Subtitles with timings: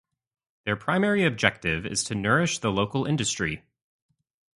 [0.65, 3.61] Their primary objective is to nourish the local industry.